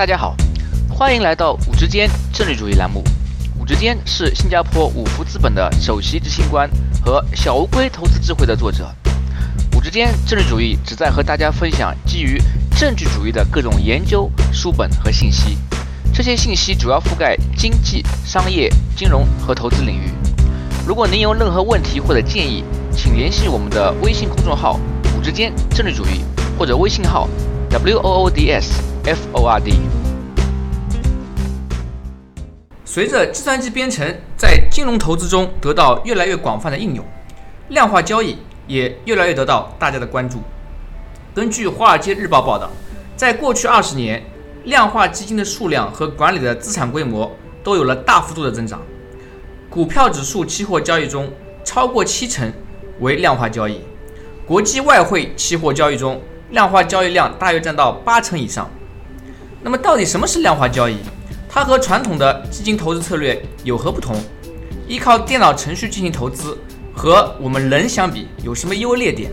[0.00, 0.34] 大家好，
[0.88, 3.04] 欢迎来到五之间政治主义栏目。
[3.58, 6.66] 五之间是新加坡五福资本的首席执行官
[7.04, 8.90] 和小乌龟投资智慧的作者。
[9.76, 12.40] 五之间政治主义旨在和大家分享基于
[12.78, 15.58] 证据主义的各种研究书本和信息。
[16.14, 20.10] 这些信息主要覆盖经济、商业、金融和投资领域。
[20.86, 24.80] 如果您有任何问题或者建议，请联系我们的微信公众号
[25.14, 26.24] “五之间政治主义”
[26.58, 27.28] 或者微信号
[27.68, 29.74] “w o o d s f o r d”。
[32.92, 34.04] 随着计算机编程
[34.36, 37.04] 在金融投资中得到越来越广泛的应用，
[37.68, 40.42] 量化交易也越来越得到大家的关注。
[41.32, 42.68] 根据《华尔街日报》报道，
[43.14, 44.20] 在过去二十年，
[44.64, 47.30] 量化基金的数量和管理的资产规模
[47.62, 48.82] 都有了大幅度的增长。
[49.70, 51.30] 股票指数期货交易中，
[51.62, 52.52] 超过七成
[52.98, 53.76] 为量化交易；
[54.44, 58.68] 国际外汇期货交易中，量化交易量大约占到八成以上。
[59.62, 60.96] 那么，到底什么是量化交易？
[61.52, 64.14] 它和传统的基金投资策略有何不同？
[64.86, 66.56] 依靠电脑程序进行投资
[66.94, 69.32] 和我们人相比有什么优劣点？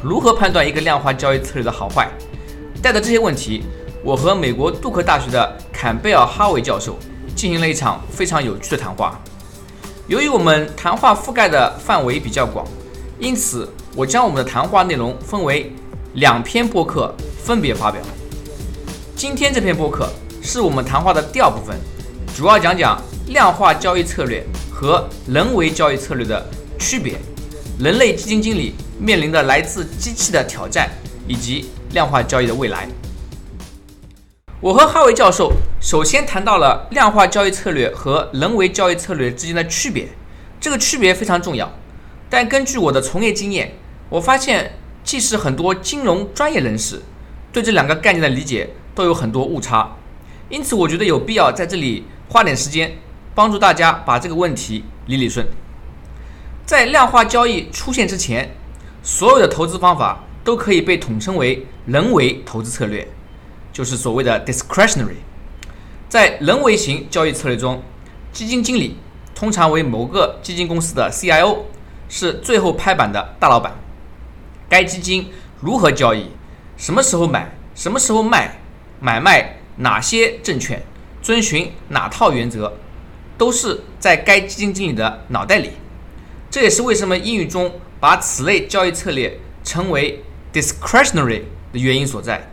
[0.00, 2.08] 如何判断一个量化交易策略的好坏？
[2.80, 3.64] 带着这些问题，
[4.04, 6.96] 我和美国杜克大学的坎贝尔·哈维教授
[7.34, 9.20] 进行了一场非常有趣的谈话。
[10.06, 12.64] 由于我们谈话覆盖的范围比较广，
[13.18, 15.72] 因此我将我们的谈话内容分为
[16.12, 18.00] 两篇播客分别发表。
[19.16, 20.08] 今天这篇播客。
[20.44, 21.74] 是我们谈话的第二部分，
[22.36, 26.46] 主要讲讲量化交易策略和人为交易策略的
[26.78, 27.16] 区别，
[27.80, 30.90] 人类基金经理面临的来自机器的挑战，
[31.26, 32.86] 以及量化交易的未来。
[34.60, 35.50] 我和哈维教授
[35.80, 40.06] 首先谈到了量化交易策略和人为交易策略之间的区别，
[40.60, 41.72] 这个区别非常重要。
[42.28, 43.72] 但根据我的从业经验，
[44.10, 47.00] 我发现即使很多金融专业人士
[47.50, 49.90] 对这两个概念的理解都有很多误差。
[50.48, 52.98] 因此，我觉得有必要在这里花点时间，
[53.34, 55.46] 帮助大家把这个问题理理顺。
[56.66, 58.54] 在量化交易出现之前，
[59.02, 63.06] 所有的投资方法都可以被统称为人为投资策略，
[63.72, 65.16] 就是所谓的 discretionary。
[66.08, 67.82] 在人为型交易策略中，
[68.32, 68.96] 基金经理
[69.34, 71.58] 通常为某个基金公司的 CIO，
[72.08, 73.72] 是最后拍板的大老板。
[74.68, 76.28] 该基金如何交易，
[76.76, 78.58] 什么时候买，什么时候卖，
[79.00, 79.56] 买卖。
[79.76, 80.82] 哪些证券
[81.22, 82.72] 遵循哪套原则，
[83.36, 85.70] 都是在该基金经理的脑袋里。
[86.50, 91.42] 这也是为什么英语中把此类交易策略称为 discretionary
[91.72, 92.48] 的原因所在。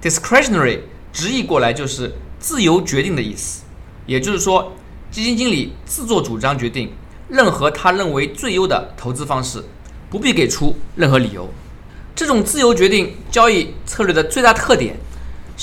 [0.00, 0.78] discretionary
[1.12, 3.62] 直译过来就是自由决定的意思，
[4.06, 4.72] 也就是说，
[5.10, 6.92] 基金经理自作主张决定
[7.28, 9.62] 任何他认为最优的投资方式，
[10.08, 11.48] 不必给出任何理由。
[12.14, 14.96] 这种自由决定交易策略的最大特点。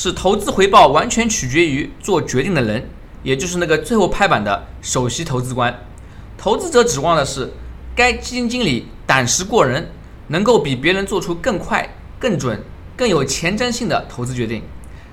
[0.01, 2.89] 是投资回报完全取决于做决定的人，
[3.21, 5.77] 也就是那个最后拍板的首席投资官。
[6.37, 7.51] 投资者指望的是
[7.93, 9.91] 该基金经理胆识过人，
[10.27, 12.63] 能够比别人做出更快、更准、
[12.95, 14.63] 更有前瞻性的投资决定。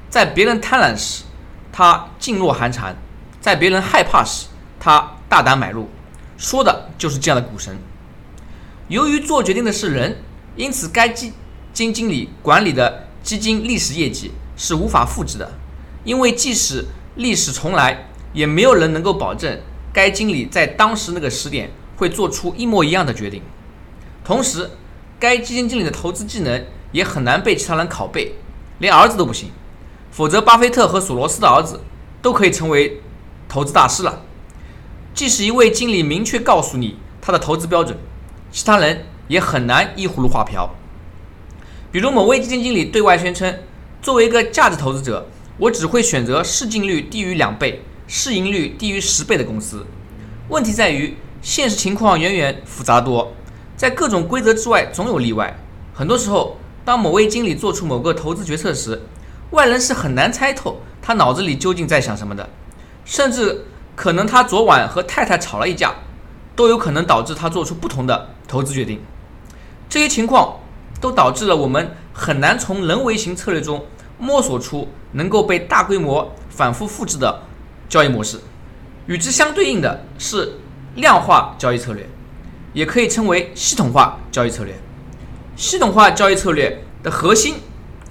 [0.09, 1.25] 在别人贪婪时，
[1.73, 2.95] 他噤若寒蝉；
[3.41, 4.47] 在别人害怕时，
[4.79, 5.89] 他大胆买入。
[6.39, 7.77] 说的就是这样的股神。
[8.87, 10.19] 由于做决定的是人，
[10.55, 11.33] 因此该基
[11.73, 14.31] 金经理管理的基金历史业绩。
[14.57, 15.53] 是无法复制的，
[16.03, 16.87] 因为即使
[17.17, 19.61] 历史重来，也没有人能够保证
[19.93, 23.43] 该经理在当时那个时点会做出一模一样的决定。
[24.25, 24.71] 同时，
[25.21, 28.35] 该基金经理的投资技能也很难被其他人拷贝，
[28.79, 29.51] 连儿子都不行。
[30.11, 31.81] 否则，巴菲特和索罗斯的儿子
[32.23, 33.01] 都可以成为
[33.49, 34.23] 投资大师了。
[35.15, 37.99] 即使一位经理明确告诉你他的投资标准，
[38.51, 40.75] 其他人也很难依葫芦画瓢。
[41.93, 43.55] 比如，某位基金经理对外宣称。
[44.07, 45.27] 作为一个价值投资者，
[45.59, 49.85] 我只会选择市净率低于两倍、市盈率低于十倍的公司。
[50.49, 53.33] 问题在于，现实情况远远复杂多，
[53.77, 55.59] 在各种规则之外总有例外。
[55.93, 59.03] 很多时候，当某位经理做出某个投资决策时，
[59.51, 62.49] 外人是很难猜透他脑子里究竟在想什么的，
[63.05, 63.65] 甚至
[63.97, 65.93] 可能他昨晚和太太吵了一架，
[66.55, 69.01] 都有可能导致他做出不同的投资决定。
[69.89, 70.61] 这些情况
[71.01, 73.85] 都导致了我们很难从人为型策略中。
[74.19, 77.43] 摸索出能够被大规模反复复制的
[77.89, 78.41] 交易模式，
[79.07, 80.55] 与之相对应的是
[80.95, 82.07] 量化交易策略，
[82.73, 84.75] 也可以称为系统化交易策略。
[85.57, 87.57] 系统化交易策略的核心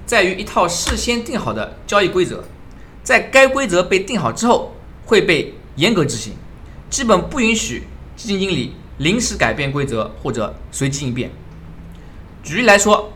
[0.06, 2.44] 在于一套事先定好的交易规则，
[3.04, 4.74] 在该规则被定好之后
[5.06, 6.34] 会被严格执行，
[6.90, 7.84] 基本不允许
[8.16, 11.32] 基金经理临时改变规则或者随机应变。
[12.44, 13.12] 举例来说。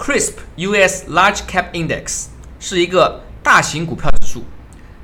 [0.00, 2.28] ，CRISP US Large Cap Index
[2.60, 4.44] 是一个大型股票指数。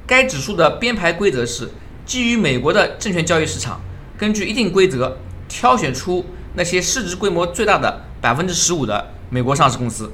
[0.07, 1.69] 该指数的编排规则是
[2.05, 3.81] 基于美国的证券交易市场，
[4.17, 5.19] 根据一定规则
[5.49, 6.25] 挑选出
[6.55, 10.13] 那些市值规模最大的百分之十五的美国上市公司。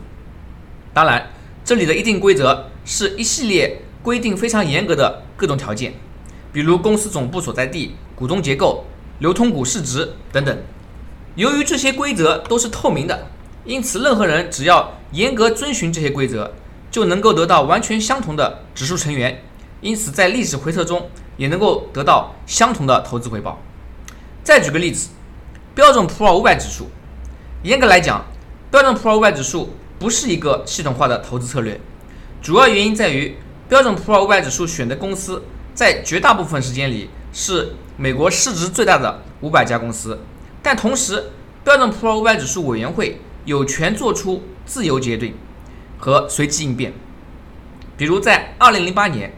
[0.95, 1.31] 当然，
[1.63, 5.93] 这里的一定规则是一系列规定非常严格的各种条件，
[6.53, 8.87] 比如公司总部所在地、股东结构、
[9.19, 10.59] 流通股市值等等。
[11.35, 13.27] 由于这些规则都是透明的，
[13.65, 16.53] 因此任何人只要严格遵循这些规则，
[16.93, 19.43] 就能够得到完全相同的指数成员。
[19.81, 23.61] 因此，在历史回测中也能够得到相同的投资回报。
[24.45, 25.09] 再举个例子，
[25.75, 26.89] 标准普尔五百指数。
[27.65, 28.25] 严格来讲，
[28.71, 31.81] 标准普尔五百指数不是一个系统化的投资策略。
[32.41, 33.37] 主要原因在于，
[33.69, 35.43] 标准普尔五百指数选的公司
[35.75, 40.19] 在绝大部分时间里是美国市值最大的五百家公司，
[40.63, 41.31] 但同时，
[41.65, 45.35] 标准普尔五百指数委员会有权做出自由决定
[46.03, 46.93] 和随机应变。
[47.97, 49.33] 比如在2008年。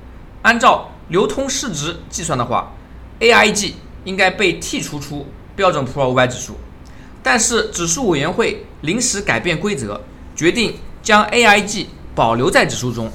[0.45, 2.71] 按照流通市值计算的话
[3.19, 3.73] ，AIG
[4.05, 5.27] 应该被剔除出
[5.57, 6.59] 标准普尔五百指数，
[7.23, 9.99] 但是指数委员会临时改变规则，
[10.37, 13.11] 决定将 AIG 保留在指数中。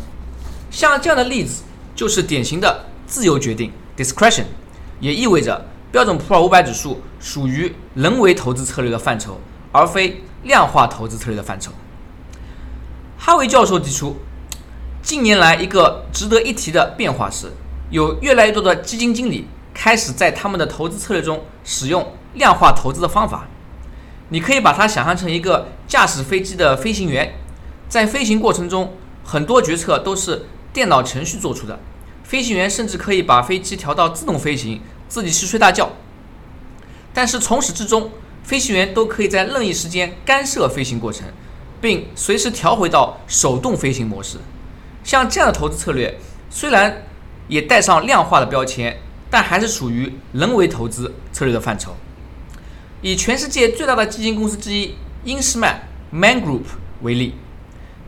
[0.72, 1.62] 像这样的例子
[1.94, 4.45] 就是典型的自由决定 （discretion），
[5.00, 9.40] 也意味着标准普尔五百指数属于人为投资策略的范畴，
[9.72, 11.72] 而非量化投资策略的范畴。
[13.21, 14.16] 哈维教授提出。
[15.01, 17.51] 近年来，一个值得一提的变化是，
[17.89, 23.48] 有越来越多的基金经理开始在他们的投资策略中使用量化投资的方法。
[24.30, 27.33] 你可以把它想象成一个驾驶飞机的飞行员，
[27.89, 28.94] 在飞行过程中，
[29.25, 31.77] 很多决策都是电脑程序做出的。
[32.24, 35.89] 飞行员甚至可以把飞机调到自动飞行，自己去睡大觉。
[37.13, 38.12] 但是从始至终，
[38.44, 41.27] 飞行员都可以在任意时间干涉飞行过程，
[41.81, 44.38] 并随时调回到手动飞行模式。
[45.04, 47.04] 像这样的投资策略，虽然
[47.48, 48.98] 也带上量化的标签，
[49.30, 51.96] 但还是属于人为投资策略的范畴。
[53.02, 54.94] 以全世界最大的基金公司之一
[55.24, 56.64] 英诗曼 （Man Group）
[57.02, 57.36] 为例，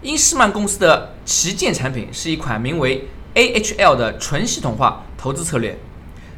[0.01, 5.77] 英诗曼公司的旗舰产品是一款名为 AHL 的纯系统化投资策略。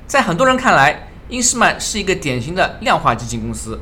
[0.06, 3.80] 在很多人看来，英诗曼是一个典型的量化基金公司，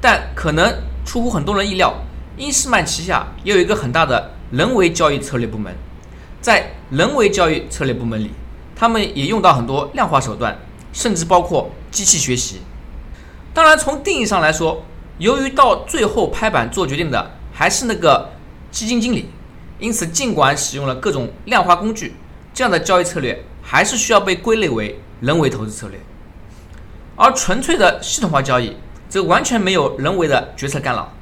[0.00, 0.72] 但可能
[1.04, 1.94] 出乎很多人意料，
[2.36, 5.74] 英诗曼旗下也有一个很大的人为交易策略部门。
[6.40, 8.30] 在人为交易策略部门里，
[8.74, 10.58] 他们也用到很多量化手段，
[10.92, 12.60] 甚至包括机器学习。
[13.54, 14.82] 当然，从定义上来说，
[15.18, 18.30] 由于到最后拍板做决定的还是那个
[18.70, 19.28] 基金经理，
[19.78, 22.14] 因此尽管使用了各种量化工具，
[22.52, 26.00] 这样的交易策略还是需要被归类为人为投资策略。
[27.14, 28.76] 而纯粹的系统化交易
[29.08, 31.12] 则完全没有人为的决策干扰，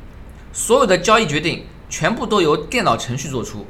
[0.53, 3.67] 所有的交易决定全部都由电脑程序做出，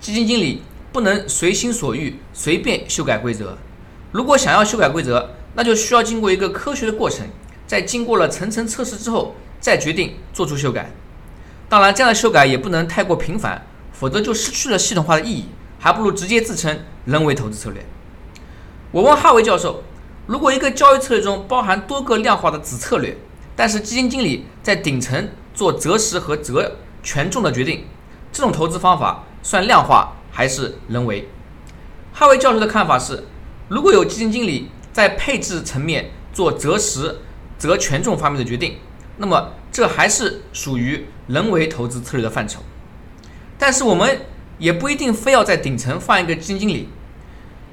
[0.00, 0.62] 基金经理。
[0.92, 3.56] 不能随心所欲随便修改规则。
[4.10, 7.24] 如果想要修改规则，那就需要经过一个科学的过程，
[7.64, 10.90] 在经过了层层测试之后，再决定做出修改。
[11.68, 15.44] 当然，这样的修改也不能太过频繁，否则就失去了系统化的意义，
[15.78, 17.86] 还不如直接自称人为投资策略。
[18.90, 19.84] 我问哈维教授，
[20.26, 23.16] 如果一个交易策略中包含多个量化的子策略，
[23.54, 25.28] 但是基金经理在顶层
[25.60, 26.72] 做择时和择
[27.02, 27.84] 权重的决定，
[28.32, 30.16] 这种投资方法算量化？
[30.30, 31.28] 还是人为。
[32.14, 33.24] 哈维教授的看法是，
[33.68, 37.18] 如果有基金经理在配置层面做择时、
[37.58, 38.78] 择权重方面的决定，
[39.18, 42.62] 那么这还是属于人为投资策略的范畴。
[43.58, 44.22] 但是我们
[44.56, 46.88] 也不一定非要在顶层放一个基金经理，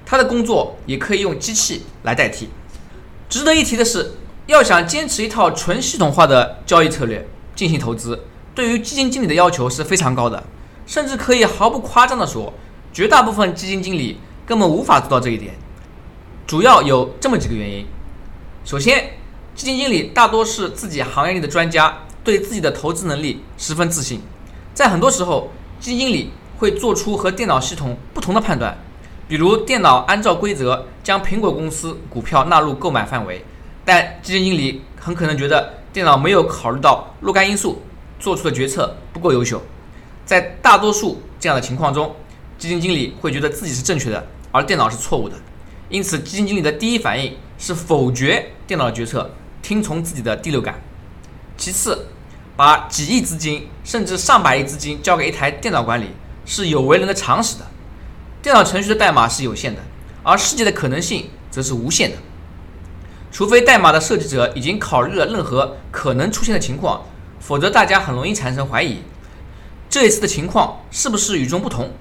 [0.05, 2.49] 他的工作也可以用机器来代替。
[3.29, 4.11] 值得一提的是，
[4.47, 7.25] 要想坚持一套纯系统化的交易策略
[7.57, 8.23] 进行投资，
[8.55, 10.41] 对于基金经理的要求是非常高的。
[10.85, 12.53] 甚至可以毫不夸张地说，
[12.93, 15.53] 绝大部分基金经理根本无法做到这一点。
[16.45, 17.85] 主要有这么几个原因：
[18.63, 19.17] 首先，
[19.53, 24.21] 基金经理大多是自己行业里的专家，对自己的投资能力十分自信。
[24.73, 28.77] 在很多时候，基金经理会做出和电脑系统不同的判断，
[29.27, 33.43] 比如电脑按照规则将苹果公司股票纳入购买范围，
[33.83, 37.81] 但基金经理很可能觉得电脑没有考虑到若干因素，
[38.19, 39.59] 做出的决策不够优秀。
[40.27, 42.15] 在大多数这样的情况中，
[42.55, 45.33] 基金经理会觉得自己是正确的，而电脑是错误的。
[45.89, 49.27] 因此，基金经理的第一反应是否决电脑的决策，
[49.63, 50.79] 听从自己的第六感。
[51.57, 52.05] 其次，
[52.55, 56.11] 把几亿资金甚至上百亿资金交给一台电脑管理
[56.45, 57.65] 是有违人的常识的。
[58.43, 59.81] 电脑程序的代码是有限的，
[60.21, 62.17] 而世界的可能性则是无限的。
[63.37, 67.03] 除非代码的设计者已经考虑了任何可能出现的情况，
[67.39, 68.97] 否则大家很容易产生怀疑。
[69.87, 71.91] 这一次的情况是不是与众不同？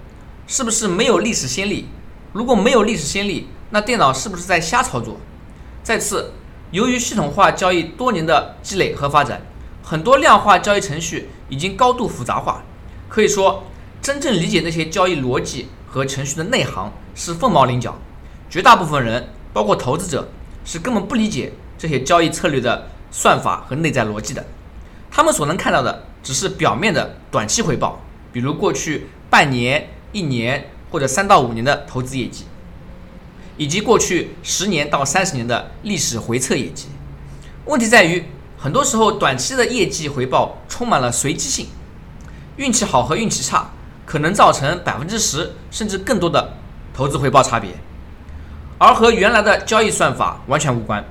[0.46, 1.88] 是不是没有历史先例？
[2.32, 5.18] 如果没有历史先例，那电脑是不是在瞎操作？
[5.82, 6.32] 再次，
[6.70, 9.42] 由于系统化交易多年的积累和发展，
[9.82, 12.62] 很多量化交易程序已经高度复杂化。
[13.10, 13.64] 可以说，
[14.00, 17.98] 真正理解那些交易逻辑和程序的内行是凤毛麟角。
[18.48, 20.30] 绝大部分人，包括投资者，
[20.66, 24.44] 是根本不理解这些交易策略的算法和内在逻辑的。
[25.10, 32.44] 他们所能看到的只是表面的短期回报，比如过去半年、一年或者三到五年的投资业绩，
[33.56, 36.88] 以及过去十年到三十年的历史回测业绩。
[37.64, 38.24] 问题在于，
[38.58, 41.68] 很多时候短期的业绩回报充满了随机性，
[42.56, 43.70] 运气好和运气差
[44.04, 46.54] 可能造成百分之十甚至更多的
[46.92, 47.70] 投资回报差别。
[48.78, 51.02] 而和原来的交易算法完全无关，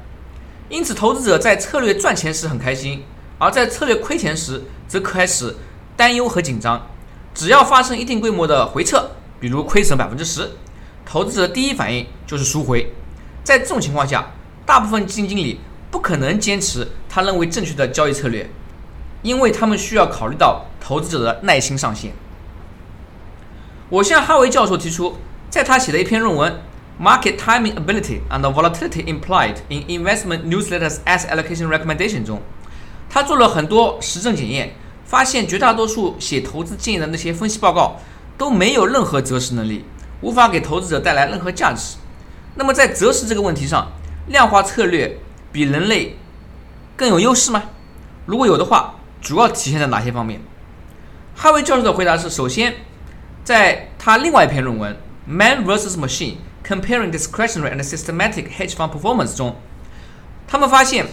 [0.69, 3.03] 因此投资者在策略赚钱时很开心，
[3.39, 5.55] 而在策略亏钱时则开始
[5.98, 6.88] 担忧和紧张。
[7.34, 10.51] 只要发生一定规模的回撤，比如亏损百分之十，
[11.05, 12.93] 投资者第一反应就是赎回。
[13.43, 14.31] 在这种情况下，
[14.65, 18.48] 大部分基金经理不可能坚持他认为正确的交易策略，
[19.24, 22.13] 因为他们需要考虑到投资者的耐心上限。
[23.89, 25.17] 我向哈维教授提出，
[25.50, 26.55] 在他写的一篇论文。
[26.98, 32.42] Market timing ability and volatility implied in investment newsletters as allocation recommendation 中，
[33.10, 34.74] 他做了很多实证检验，
[35.04, 38.00] 发现绝大多数写投资建议的那些分析报告
[38.38, 39.84] 都没有任何择时能力，
[40.22, 41.98] 无法给投资者带来任何价值。
[42.56, 43.92] 那么在择时这个问题上，
[44.28, 45.18] 量化策略
[45.52, 46.16] 比人类
[46.96, 47.62] 更有优势吗？
[48.25, 50.40] 如果有的话，主要体现在哪些方面？
[51.36, 52.74] 哈维教授的回答是：首先，
[53.44, 54.94] 在他另外一篇论文
[55.25, 56.32] 《Man vs Machine》。
[56.67, 59.55] Comparing discretionary and systematic hedge fund performance 中，
[60.48, 61.05] 他们发现，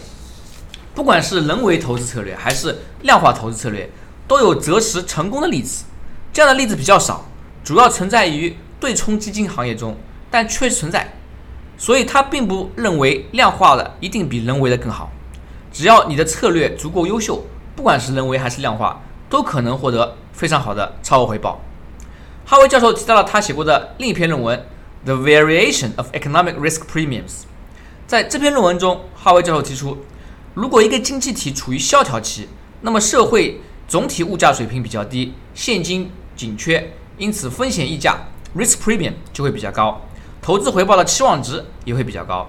[0.94, 3.90] 不管是人为投资策略还是量化投资策略，
[4.26, 5.84] 都有择时成功的例子。
[6.32, 7.26] 这样的例子比较少，
[7.62, 9.94] 主要存在于对冲基金行业中，
[10.30, 11.12] 但确实存在。
[11.76, 15.12] 所以他并不认为量化的一定比人为的更好。
[15.70, 17.44] 只要你的策略足够优秀，
[17.76, 21.60] 不管是人为还是量化，都可能获得非常好的超额回报。
[22.46, 24.64] 哈维教授提到了他写过的另一篇论文。
[25.04, 27.42] The variation of economic risk premiums，
[28.06, 29.98] 在这篇论文中，哈维教授提出，
[30.54, 32.48] 如果一个经济体处于萧条期，
[32.82, 38.16] 那么社会总体物价水平比较低，现金紧缺，因此风险溢价
[38.56, 40.02] （risk premium） 就会比较高，
[40.40, 42.48] 投资回报的期望值也会比较高。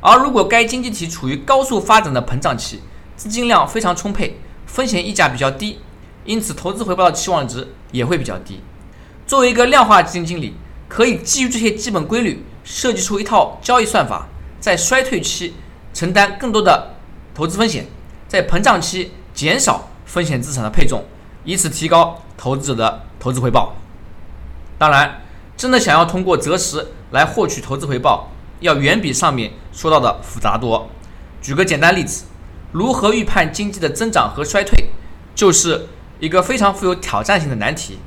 [0.00, 2.80] 而如果该经济体处于高速发展的膨胀期，
[3.14, 5.78] 资金量非常充沛，风险溢价比较低，
[6.24, 8.60] 因此投资回报的期望值也会比较低。
[9.28, 10.54] 作为一个量化基金经理，
[10.88, 14.28] 可以基于这些基本规律设计出一套交易算法，
[14.60, 15.54] 在衰退期
[15.92, 16.94] 承担更多的
[17.34, 17.86] 投资风险，
[18.28, 21.04] 在膨胀期减少风险资产的配重，
[21.44, 23.74] 以此提高投资者的投资回报。
[24.78, 25.22] 当然，
[25.56, 30.88] 真的想要通过择时来获取投资回报，要远比上面说到的复杂多。
[31.40, 32.24] 举个简单例子，
[32.72, 34.86] 如何预判经济的增长和衰退，
[35.34, 35.88] 就是
[36.18, 37.98] 一个非常富有挑战性的难题。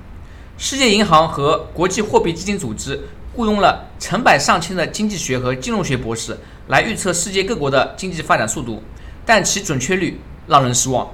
[0.60, 3.00] 世界银行和国际货币基金组织
[3.36, 6.36] 雇佣了成百上千的经济学和金融学博士
[6.68, 8.82] 来预测世界各国的经济发展速度，
[9.24, 11.08] 但其准确率让人失望。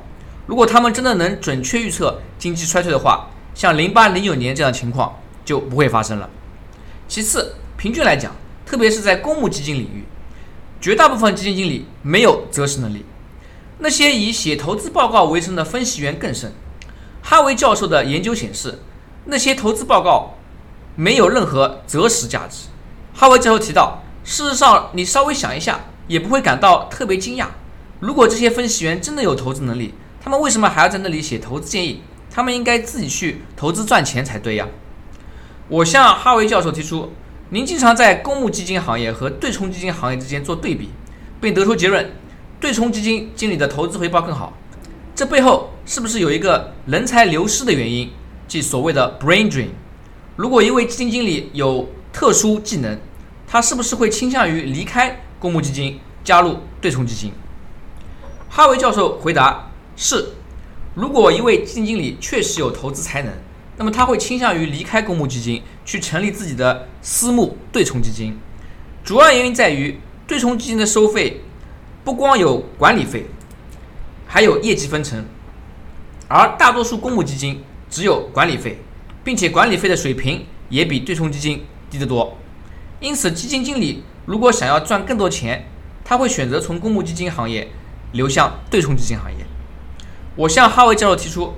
[0.47, 6.29] 如果他们真的能准确预测经济衰退的话，像零八零九年这样的情况就不会发生了。
[7.09, 8.33] 其次，平均来讲，
[8.65, 10.05] 特别是在公募基金领域，
[10.79, 13.03] 绝大部分基金经理没有择时能力。
[13.79, 16.53] 那些以写投资报告为生的分析员更甚。
[17.21, 18.79] 哈维教授的研究显示。
[19.25, 20.35] 那些投资报告
[20.95, 22.67] 没有任何择时价值。
[23.13, 27.47] 哈维教授提到，事实上，你稍微想一下，也不会感到特别惊讶。
[27.99, 32.01] 如果这些分析员真的有投资能力，他们为什么还要在那里写投资建议？
[32.29, 34.67] 他们应该自己去投资赚钱才对呀。
[35.69, 37.13] 我向哈维教授提出，
[37.49, 40.89] 您经常在公募基金行业和对冲基金行业之间做对比，
[41.39, 42.11] 并得出结论：
[42.59, 44.53] 对冲基金经理的投资回报更好。
[45.15, 48.11] 这背后是不是有一个人才流失的原因？
[48.53, 49.69] 即所谓的 brain drain。
[50.35, 52.95] 如果一位基金经理有特殊技能，
[53.47, 57.31] 他是不是会倾向于离开公募基金，加入对冲基金？
[58.51, 60.33] 哈维教授回答是：
[60.93, 63.33] 如果一位基金经理确实有投资才能，
[63.75, 68.37] 那么他会倾向于离开公募基金，去成立自己的私募对冲基金。
[69.03, 71.41] 主要原因在于，对冲基金的收费
[72.03, 73.25] 不光有管理费，
[74.27, 75.25] 还有业绩分成，
[76.27, 77.59] 而大多数公募基金。
[77.93, 78.79] 只有管理费，
[79.23, 82.35] 并且管理费的水平也比对冲基金低得多。
[82.99, 85.69] 因此，基金经理如果想要赚更多钱，
[86.03, 87.69] 他会选择从公募基金行业
[88.13, 89.45] 流向对冲基金行业。
[90.35, 91.53] 我向哈维教授提出，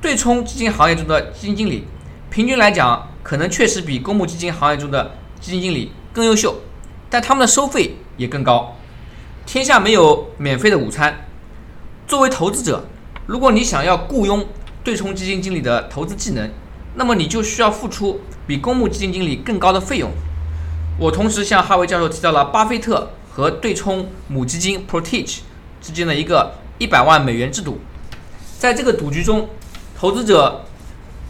[0.00, 1.84] 对冲基金行业中的基金经理
[2.30, 6.62] 平均来讲可能确实比公募基金行业中的基金经理更优秀，
[7.08, 8.74] 但他们的收费也更高。
[9.46, 11.28] 天下没有免费的午餐。
[12.08, 12.84] 作为投资者，
[13.24, 14.44] 如果你想要雇佣
[14.86, 16.48] 对冲基金经理的投资技能，
[16.94, 20.12] 那么你就需要付出比公募基金经理更高的费用。
[20.96, 25.40] 我同时向哈维教授提到了巴菲特和对冲母基金 Protege
[25.82, 27.80] 之间的一个一百万美元制度。
[28.60, 29.48] 在这个赌局中，
[29.98, 30.64] 投资者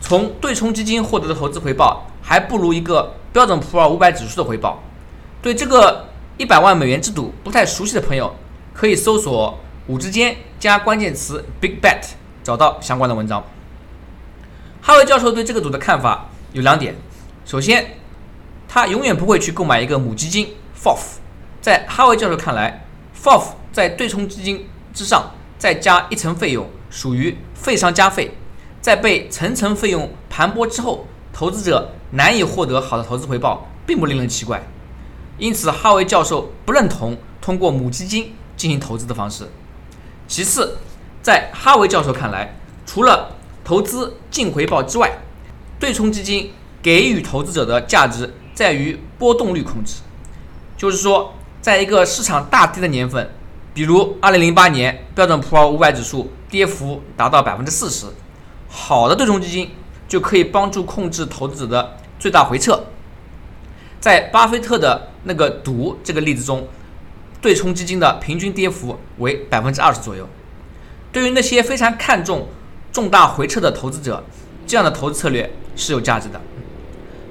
[0.03, 4.83] 从对冲基金获得的投资回报还不如一个标准普尔五百指数的回报。
[5.41, 8.37] 对这个一百万美元制度不太熟悉的朋友，
[8.75, 9.59] 可以搜索
[9.89, 12.03] “五之间”加关键词 “big bet”，
[12.47, 13.43] 找到相关的文章。
[14.81, 16.95] 哈维教授对这个赌的看法有两点：
[17.45, 17.99] 首先，
[18.69, 21.17] 他永远不会去购买一个母基金 FOF。
[21.61, 22.87] 在哈维教授看来
[23.21, 28.31] ，FOF 在对冲基金之上再加一层费用，属于费上加费，
[28.81, 34.63] 在被层层费用盘剥之后，投资者难以获得好的投资回报，并不令人奇怪。
[35.37, 39.49] 因此，哈维教授不认同通过母基金进行投资的方式。
[40.29, 40.79] 其次，
[41.27, 42.55] 在哈维教授看来，
[42.87, 45.11] 除了投资净回报之外，
[45.77, 49.97] 对冲基金给予投资者的价值在于波动率控制。
[50.77, 53.29] 就是说，在一个市场大跌的年份，
[53.75, 58.07] 比如2008年标准普尔500指数跌幅达到百分之四十，
[58.69, 59.69] 好的对冲基金
[60.07, 62.81] 就可以帮助控制投资者的最大回撤。
[63.99, 66.69] 在巴菲特的那个赌这个例子中，
[67.41, 70.25] 对冲基金的平均跌幅为百分之二十左右。
[71.17, 72.47] 对于那些非常看重
[72.93, 74.23] 重大回撤的投资者，
[74.67, 76.39] 这样的投资策略是有价值的。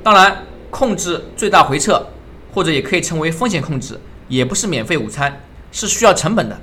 [0.01, 2.03] 当然，控制最大回撤，
[2.51, 5.39] 或者也可以称为风险控制，也不是免费午餐，
[5.71, 6.59] 是需要成本的。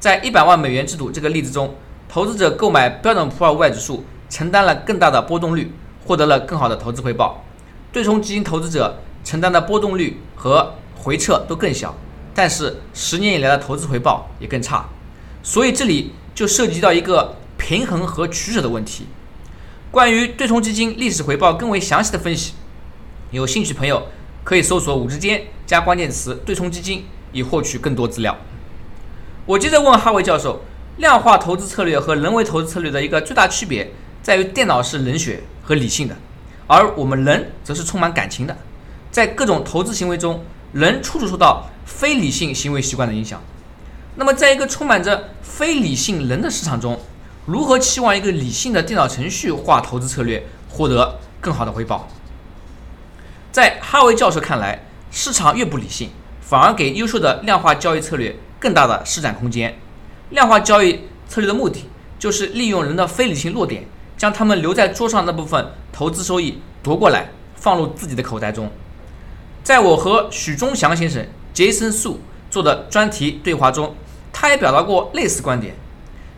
[0.00, 1.72] 在一百万美元制度这个例子中，
[2.08, 5.70] 投资者购买标准普尔五百指数，承担了更大的波动率，
[6.04, 7.44] 获得了更好的投资回报。
[7.92, 11.94] 对冲基金投资者承担的波动率和回撤都更小，
[12.34, 14.84] 但是十年以来的投资回报也更差。
[15.44, 17.34] 所以这里就涉及到一个。
[17.58, 19.06] 平衡和取舍的问题。
[19.90, 22.52] 关于对冲基金历史回报更为详细的分析，
[23.30, 24.08] 有兴趣朋友
[24.44, 28.36] 可以搜索“五之间”加关键词“对冲基金”以获取更多资料。
[29.46, 30.60] 我接着问哈维教授：
[30.98, 33.90] 量化投资策略和人为投资策略的一个最大区别
[34.22, 36.14] 在于，电脑是冷血和理性的，
[36.66, 38.56] 而我们人则是充满感情的。
[39.10, 40.44] 在各种投资行为中，
[40.74, 43.42] 人处处受到非理性行为习惯的影响。
[44.18, 46.98] 那么，在一个充满着非理性人的市场中，
[47.44, 52.08] 如何期望一个理性的电脑程序化投资策略获得更好的回报？
[53.52, 59.78] 在哈维教授看来，市场越不理性，反而给优秀的量化交易策略更大的施展空间。
[60.30, 61.84] 量化交易策略的目的
[62.18, 63.84] 就是利用人的非理性弱点，
[64.16, 68.70] 将他们留在桌上那部分投资收益夺过来，放入自己的口袋中。
[69.62, 73.94] 在我和许忠祥先生、杰森素做的专题对话中，
[74.38, 75.74] 他也表达过类似观点。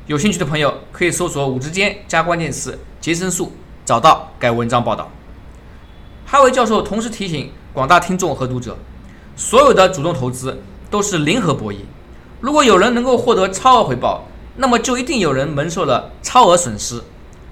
[0.06, 3.52] 有兴趣的朋友可以搜索“五之间”加关键词“杰森素”，
[3.84, 5.10] 找到该文章报道。
[6.24, 8.78] 哈维教授同时提醒广大听众和读者，
[9.34, 11.78] 所有的主动投资都是零和博弈。
[12.40, 17.02] 如果有人能够获得超额回报，那么就一定有人蒙受了超额损失，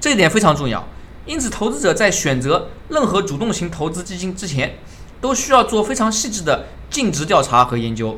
[0.01, 0.87] 这一点非常重要。
[1.27, 4.79] 因此，投资者在选择任何主动型投资基金之前，
[5.21, 8.17] 都需要做非常细致的尽职调查和研究，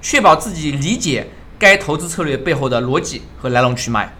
[0.00, 1.28] 确保自己理解。
[1.62, 4.12] 该投资策略背后的逻辑和来龙去脉，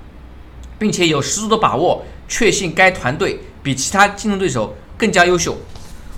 [0.78, 5.58] 并且有十足的把握，确信该团队比其他竞争对手更加优秀。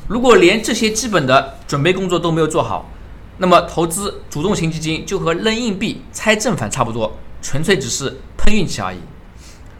[0.06, 2.90] 如果连这些基本的准备工作都没有做好，
[3.38, 8.98] 那么投资主动型基金就和扔硬币猜正反差不多，纯粹只是碰运气而已。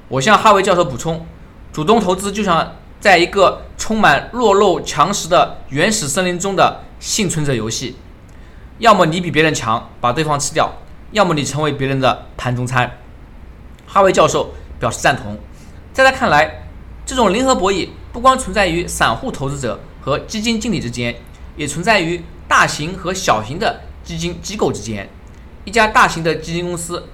[0.09, 1.27] 我向哈维教授补充，
[1.75, 7.97] 主动投资就像在一个充满弱肉强食的原始森林中的幸存者游戏，
[8.79, 10.73] 要么你比别人强，把对方吃掉。
[11.15, 12.99] 要么你成为别人的盘中餐，
[13.87, 15.39] 哈维教授表示赞同。
[15.93, 16.65] 在他看来，
[17.07, 21.15] 这种零和博弈不光存在于散户投资者和基金经理之间，
[21.57, 25.09] 也存在于大型和小型的基金机构之间。
[25.65, 27.05] 一家大型的基金公司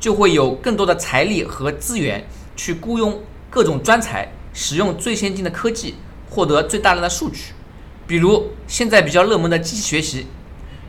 [0.00, 5.96] 就会有更多的财力和资源去雇佣各种专才，使用最先进的科技，
[6.30, 7.52] 获得最大量的数据。
[8.06, 10.28] 比如现在比较热门的机器学习，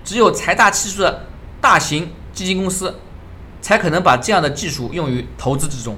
[0.05, 1.25] 只有财大气粗的
[1.59, 2.09] 大型。
[2.33, 2.99] 基金公司
[3.61, 5.95] 才可能把这样的技术用于投资之中。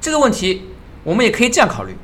[0.00, 0.68] 这个问题
[1.02, 1.96] 我们也可以这样考虑：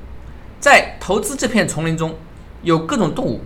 [0.61, 2.15] 在投资这片丛林中，
[2.63, 3.41] 有各种动物，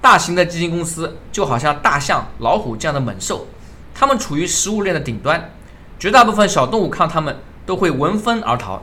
[0.00, 3.46] 大型的基金公司就好像大象、老虎这样的猛兽，
[3.94, 5.50] 它们处于食物链的顶端，
[5.98, 8.82] 绝大部分小动物看它们都会闻风而逃。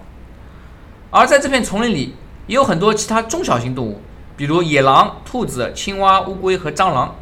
[1.11, 2.15] 而在这片丛林里，
[2.47, 4.01] 也有很多其他中小型动物，
[4.35, 7.15] 比如野狼、兔子、青蛙、乌龟和蟑螂。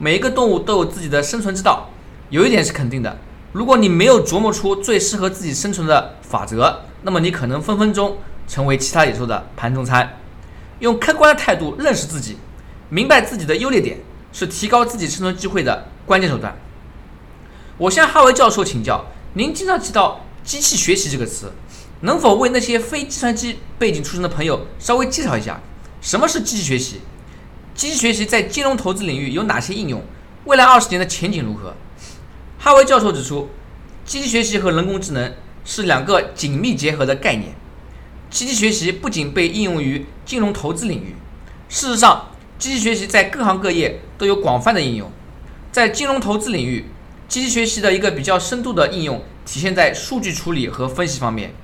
[0.00, 1.88] 每一个动物都有自己的生存之道。
[2.30, 3.16] 有一点是肯定的，
[3.52, 10.18] 如果你没有琢磨出最适合自己生存的法则，那么你可能分分钟成为其他野兽的盘中餐。
[10.80, 12.36] 用客观的态度认识自己，
[12.90, 13.98] 明白自己的优劣点，
[14.30, 16.54] 是提高自己生存机会的关键手段。
[17.78, 21.50] 我向哈维教授请教，您经常提到“机器学习”这个词，
[22.02, 25.60] 能否为那些非计算机背景出身的朋友稍微介绍一下，
[26.02, 27.00] 什么是机器学习？
[27.74, 30.02] 机器学习在金融投资领域有哪些应用？
[30.44, 31.74] 未来二十年的前景如何？
[32.60, 33.48] 哈维教授指出，
[34.04, 35.32] 机器学习和人工智能
[35.64, 37.54] 是两个紧密结合的概念。
[38.30, 41.14] 机器学习不仅被应用于金融投资领域，
[41.68, 42.26] 事实上，
[42.58, 45.10] 机器学习在各行各业都有广泛的应用。
[45.70, 46.86] 在金融投资领域，
[47.28, 51.54] 机器学习的一个比较深度的应用体现在数据处理和分析方面。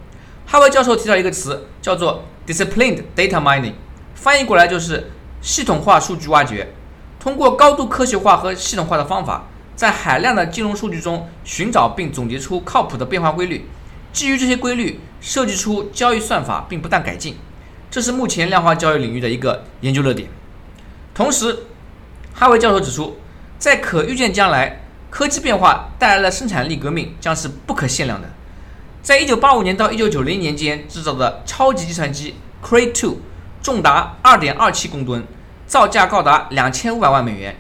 [0.47, 3.73] 哈维教授提到一个词，叫做 “disciplined data mining”，
[4.15, 5.11] 翻译过来就是
[5.43, 6.73] 系统化数据挖掘。
[7.19, 9.49] 通过高度科学化和系统化的方法。
[9.77, 13.67] 在海量的金融数据中寻找并总结出靠谱的变化规律，
[14.13, 17.37] 基于这些规律设计出交易算法并不断改进，
[17.91, 20.29] 这是目前量化交易领域的一个研究热点。
[21.13, 21.65] 同时，
[22.33, 23.19] 哈维教授指出，
[23.59, 28.29] 在可预见将来，科技变化带来的生产力革命将是不可限量的。
[29.03, 33.17] 在1985年到1990年间制造的超级计算机 Cray 2
[33.61, 35.27] 重达2.27公吨，
[35.67, 37.57] 造价高达2500万美元，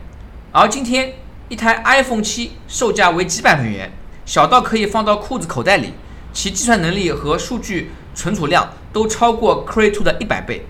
[0.52, 1.12] 而今天。
[1.50, 3.92] 一台 iPhone 七售价为几百美元，
[4.24, 5.92] 小到可以放到裤子口袋里，
[6.32, 10.64] 其计算能力和数据存储量都超过 Cray 2的一百倍。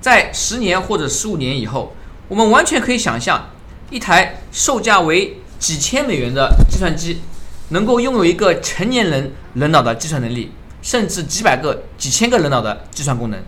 [0.00, 1.94] 在十年或者十五年以后，
[2.26, 3.50] 我们完全可以想象，
[3.90, 7.20] 一台售价为几千美元的计算机，
[7.68, 10.50] 能够拥有一个成年人人脑的计算能力，
[10.82, 13.40] 甚至几百个、几千个人脑的计算功能。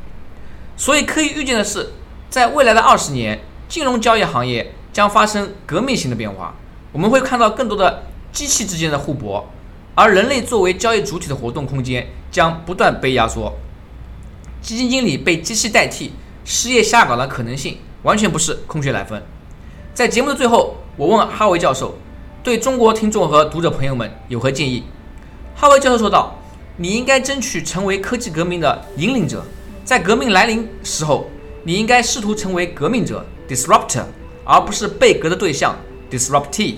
[0.76, 1.90] 所以可以预见的是，
[2.30, 4.72] 在未来的二十年，金融交易行业。
[4.92, 6.55] 将发生革命性的变化，
[6.92, 9.48] 我们会看到更多的机器之间的互搏，
[9.94, 13.53] 而人类作为交易主体的活动空间将不断被压缩。
[14.61, 16.12] 基金经理被机器代替、
[16.44, 19.20] 失业下岗的可能性完全不是空穴来风。
[19.94, 21.94] 在节目的最后，我问哈维教授，
[22.42, 24.85] 对中国听众和读者朋友们有何建议？
[25.55, 26.38] 哈维教授说道
[26.76, 29.44] ：“你应该争取成为科技革命的引领者，
[29.85, 31.26] 在革命来临时候，
[31.64, 34.05] 你应该试图成为革命者 （disruptor）。”
[34.44, 35.76] 而不是被革的对象
[36.11, 36.76] ，disruptee。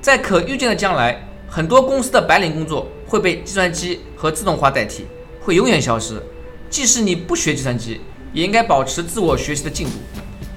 [0.00, 5.06] 在可预见的将来，很多公司的白领工作会被计算机和自动化代替，
[5.40, 6.22] 会永远消失。
[6.68, 8.00] 即使你不学计算机，
[8.32, 9.92] 也应该保持自我学习的进度。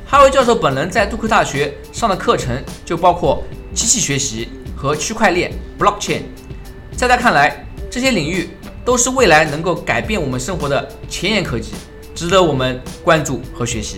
[0.05, 6.21] 哈维教授本人在杜克大学上的课程就包括机器学习和区块链 （blockchain）。
[6.95, 8.49] 在他看来，这些领域
[8.83, 11.73] 都是未来能够改变我们生活的前沿科技，
[12.15, 13.97] 值得我们关注和学习。